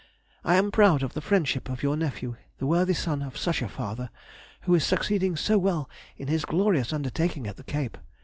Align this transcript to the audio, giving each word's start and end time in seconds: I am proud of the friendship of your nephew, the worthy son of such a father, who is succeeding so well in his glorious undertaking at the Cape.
I 0.43 0.55
am 0.55 0.71
proud 0.71 1.03
of 1.03 1.13
the 1.13 1.21
friendship 1.21 1.69
of 1.69 1.83
your 1.83 1.95
nephew, 1.95 2.35
the 2.57 2.65
worthy 2.65 2.95
son 2.95 3.21
of 3.21 3.37
such 3.37 3.61
a 3.61 3.67
father, 3.67 4.09
who 4.61 4.73
is 4.73 4.83
succeeding 4.83 5.35
so 5.35 5.59
well 5.59 5.87
in 6.17 6.27
his 6.27 6.43
glorious 6.43 6.91
undertaking 6.91 7.45
at 7.45 7.55
the 7.55 7.63
Cape. 7.63 7.99